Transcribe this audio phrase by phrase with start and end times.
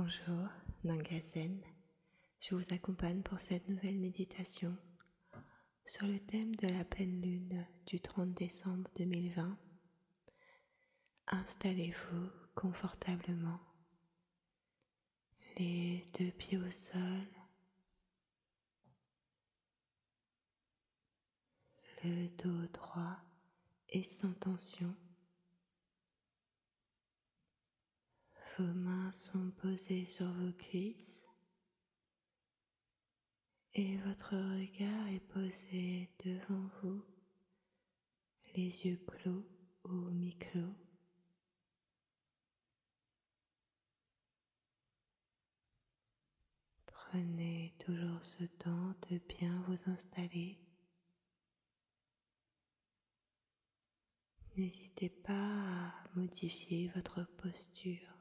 [0.00, 0.48] Bonjour,
[0.84, 1.60] Nangazen.
[2.38, 4.76] Je vous accompagne pour cette nouvelle méditation
[5.84, 9.58] sur le thème de la pleine lune du 30 décembre 2020.
[11.26, 13.58] Installez-vous confortablement,
[15.56, 17.26] les deux pieds au sol,
[22.04, 23.16] le dos droit
[23.88, 24.94] et sans tension.
[28.58, 31.24] Vos mains sont posées sur vos cuisses
[33.76, 37.04] et votre regard est posé devant vous,
[38.56, 39.46] les yeux clos
[39.84, 40.74] ou mi-clos.
[46.86, 50.58] Prenez toujours ce temps de bien vous installer.
[54.56, 58.17] N'hésitez pas à modifier votre posture.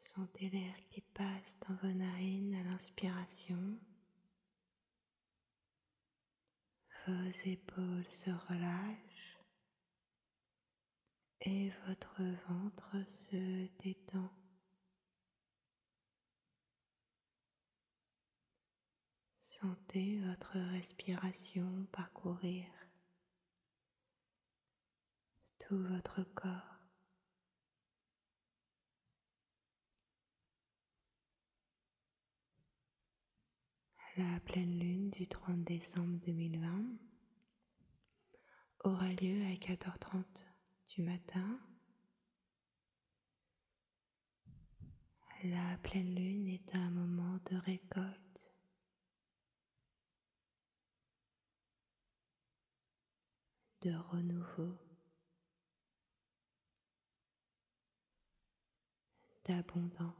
[0.00, 3.78] Sentez l'air qui passe dans vos narines à l'inspiration.
[7.06, 9.38] Vos épaules se relâchent
[11.42, 14.30] et votre ventre se détend.
[19.38, 22.64] Sentez votre respiration parcourir
[25.58, 26.69] tout votre corps.
[34.16, 36.84] La pleine lune du 30 décembre 2020
[38.84, 40.24] aura lieu à 4h30
[40.88, 41.60] du matin.
[45.44, 48.20] La pleine lune est un moment de récolte.
[53.82, 54.76] de renouveau,
[59.46, 60.19] d'abondance.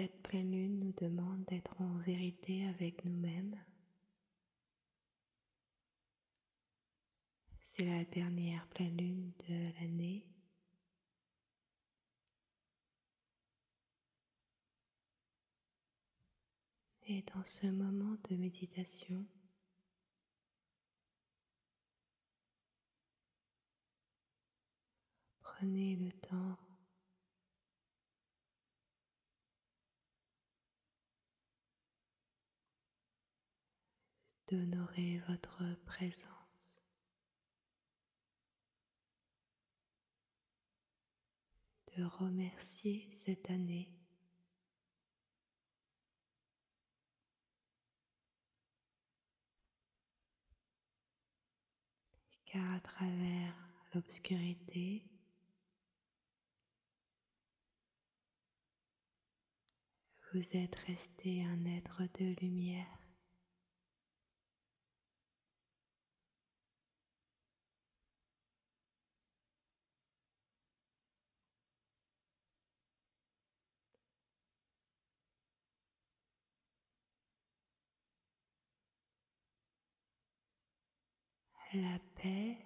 [0.00, 3.60] Cette pleine lune nous demande d'être en vérité avec nous-mêmes.
[7.64, 10.24] C'est la dernière pleine lune de l'année.
[17.08, 19.26] Et dans ce moment de méditation,
[25.40, 26.56] prenez le temps
[34.50, 36.82] d'honorer votre présence.
[41.96, 43.90] De remercier cette année.
[52.46, 53.54] Car à travers
[53.94, 55.04] l'obscurité,
[60.32, 62.97] vous êtes resté un être de lumière.
[81.74, 82.56] La paix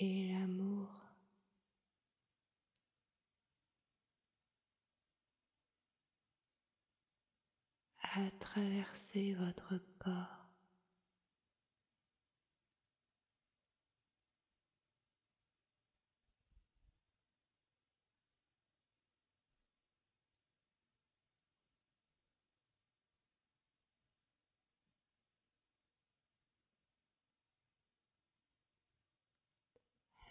[0.00, 1.04] et l'amour.
[8.16, 10.43] à traverser votre corps.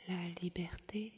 [0.08, 1.14] La liberté.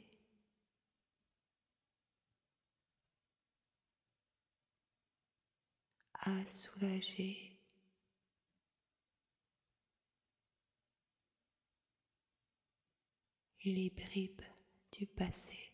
[6.27, 7.55] à soulager
[13.63, 14.41] les bribes
[14.91, 15.64] du passé.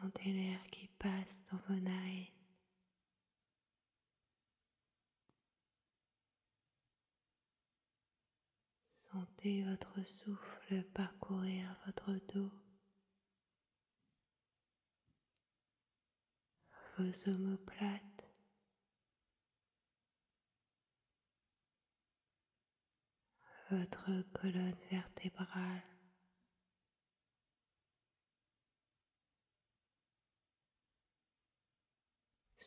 [0.00, 2.26] Sentez l'air qui passe dans vos narines.
[8.88, 12.50] Sentez votre souffle parcourir votre dos,
[16.96, 18.24] vos omoplates,
[23.70, 25.99] votre colonne vertébrale.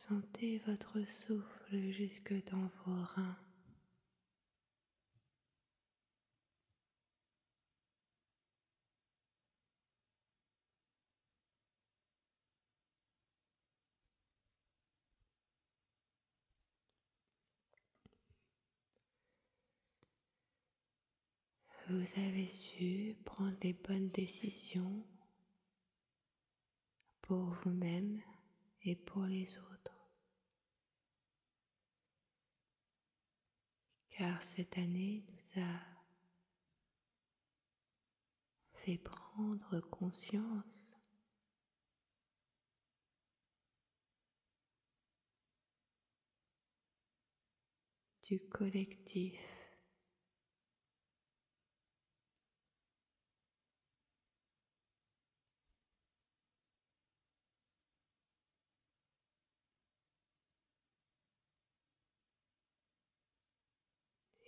[0.08, 3.36] Sentez votre souffle jusque dans vos reins.
[21.88, 25.02] Vous avez su prendre les bonnes décisions
[27.22, 28.20] pour vous-même
[28.82, 29.93] et pour les autres.
[34.16, 35.80] Car cette année nous a
[38.74, 40.94] fait prendre conscience
[48.22, 49.63] du collectif.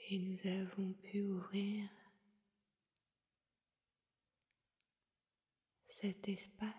[0.08, 1.88] Et nous avons pu ouvrir
[5.88, 6.76] cet espace.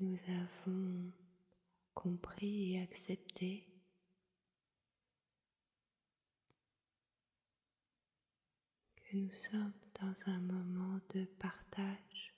[0.00, 1.12] Nous avons
[1.94, 3.77] compris et accepté
[9.08, 12.34] que nous sommes dans un moment de partage.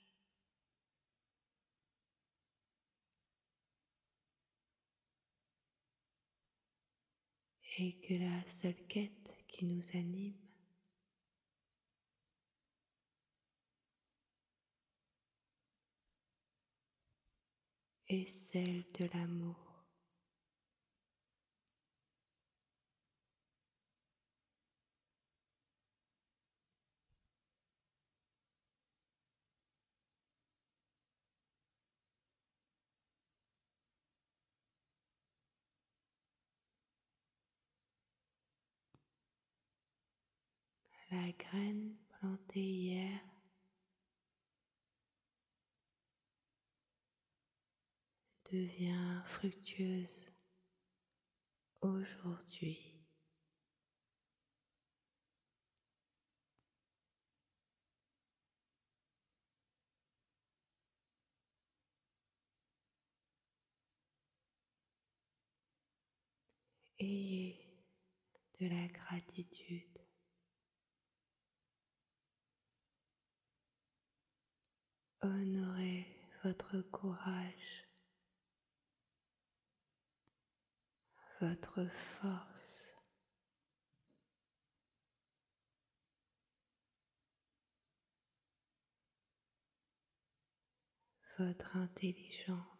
[7.77, 10.35] Et que la seule quête qui nous anime
[18.09, 19.70] est celle de l'amour.
[41.11, 43.19] La graine plantée hier
[48.49, 50.31] devient fructueuse
[51.81, 52.95] aujourd'hui.
[66.99, 67.59] Ayez
[68.61, 70.00] de la gratitude.
[75.23, 76.05] Honorez
[76.43, 77.85] votre courage,
[81.39, 82.93] votre force.
[91.37, 92.70] votre intelligence.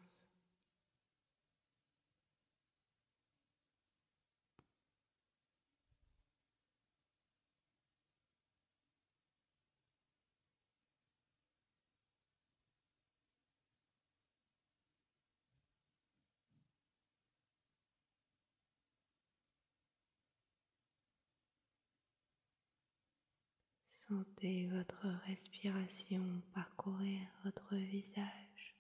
[24.08, 28.76] Sentez votre respiration parcourir votre visage.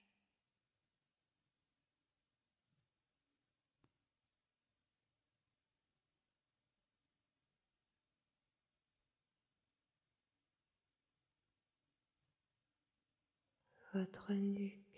[13.93, 14.90] Votre nuque.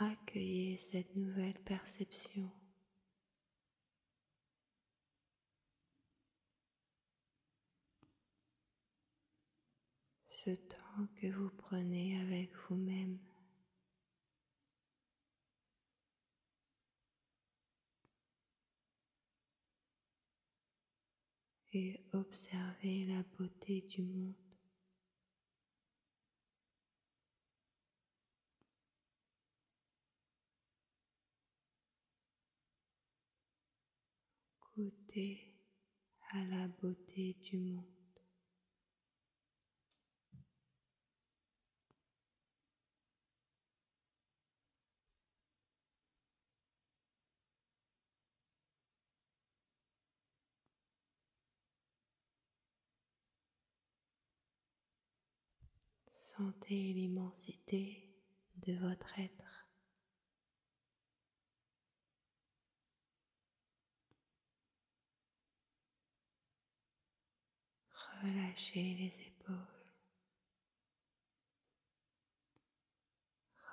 [0.00, 2.48] Accueillez cette nouvelle perception.
[10.28, 13.18] Ce temps que vous prenez avec vous-même.
[21.72, 24.47] Et observez la beauté du monde.
[34.78, 35.40] Goûtez
[36.30, 37.84] à la beauté du monde.
[56.08, 58.08] Sentez l'immensité
[58.64, 59.47] de votre être.
[67.98, 69.56] Relâchez les épaules.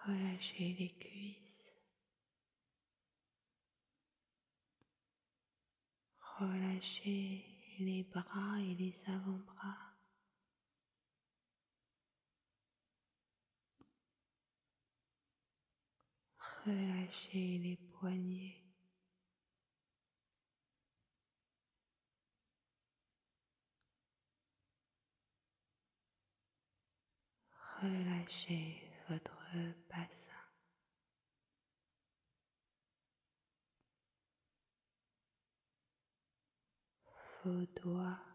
[0.07, 1.75] Relâchez les cuisses.
[6.39, 7.45] Relâchez
[7.79, 9.93] les bras et les avant-bras.
[16.65, 18.64] Relâchez les poignets.
[28.25, 29.37] Relâchez votre
[29.87, 30.31] bassin.
[37.43, 38.34] Vos doigts.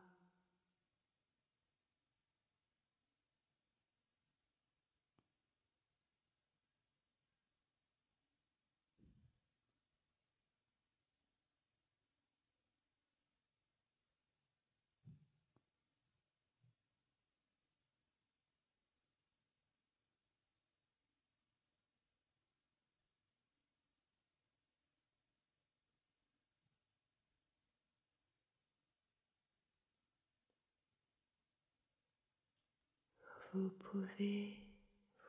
[33.53, 34.63] Vous pouvez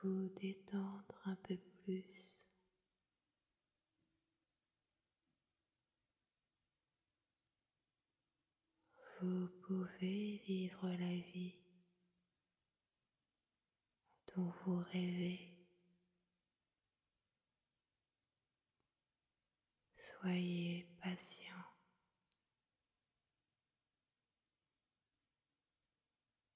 [0.03, 2.45] vous détendre un peu plus.
[9.19, 11.55] Vous pouvez vivre la vie
[14.35, 15.57] dont vous rêvez.
[19.95, 21.55] Soyez patient.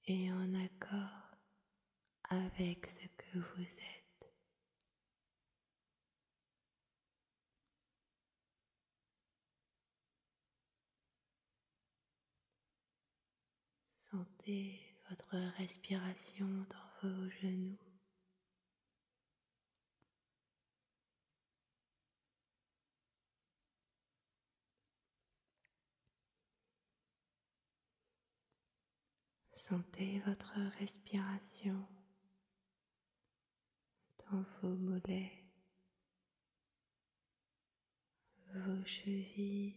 [0.08, 0.95] Et en accord
[2.58, 4.32] avec ce que vous êtes.
[13.90, 17.78] Sentez votre respiration dans vos genoux.
[29.54, 31.86] Sentez votre respiration
[34.30, 35.32] vos mollets,
[38.54, 39.74] vos chevilles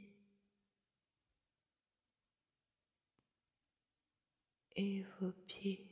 [4.76, 5.86] et vos pieds.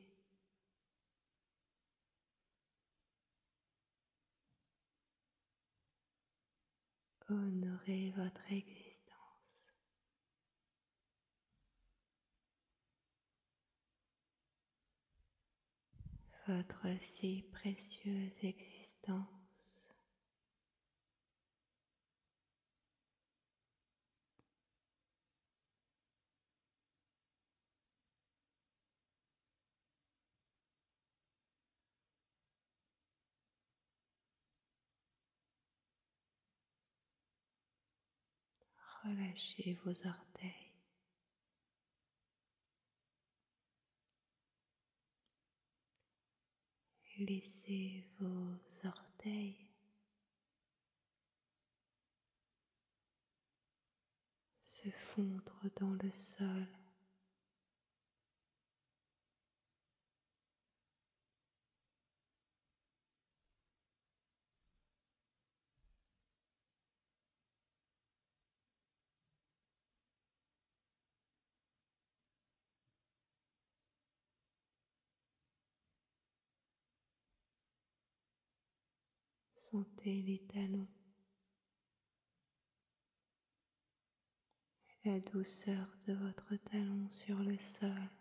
[7.29, 8.76] Honorez votre existence.
[16.48, 19.89] Votre si précieuse existence.
[39.04, 40.66] Relâchez vos orteils.
[47.27, 49.57] Laissez vos orteils
[54.63, 56.67] se fondre dans le sol.
[79.69, 80.88] Sentez les talons,
[85.03, 88.16] la douceur de votre talon sur le sol.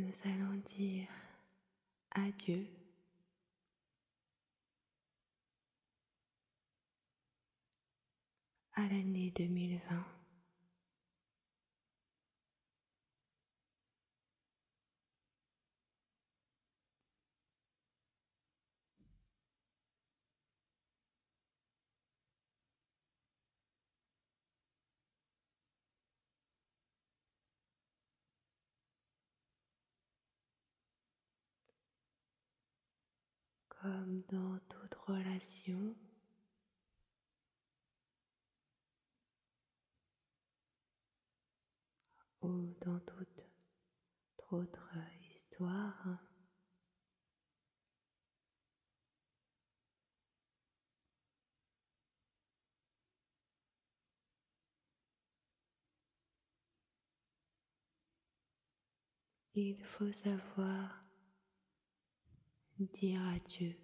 [0.00, 1.08] Nous allons dire
[2.12, 2.66] adieu.
[8.74, 10.19] à l'année 2020.
[33.82, 35.94] Comme dans toute relation,
[42.42, 43.46] ou dans toute
[44.50, 44.90] autre
[45.30, 46.18] histoire.
[59.54, 61.09] Il faut savoir
[62.92, 63.74] dire adieu.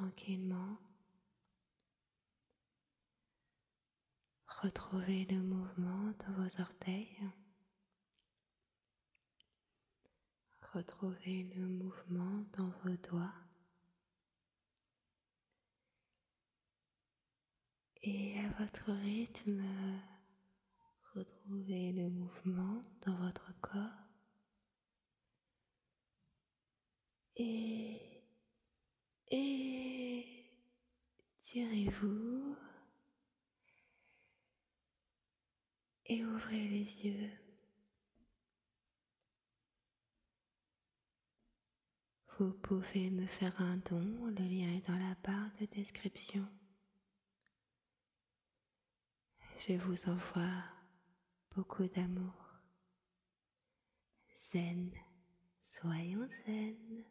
[0.00, 0.78] Tranquillement.
[4.46, 7.18] Retrouvez le mouvement dans vos orteils.
[10.72, 13.34] Retrouvez le mouvement dans vos doigts.
[18.02, 19.62] Et à votre rythme,
[21.14, 24.08] retrouvez le mouvement dans votre corps.
[27.36, 28.10] Et
[29.30, 30.26] et
[31.40, 32.56] tirez-vous
[36.06, 37.30] et ouvrez yeux.
[42.38, 46.46] Vous pouvez me faire un don, le lien est dans la barre de description.
[49.58, 50.64] Je vous envoie
[51.54, 52.32] beaucoup d'amour.
[54.52, 54.90] Zen,
[55.62, 57.04] soyons zen.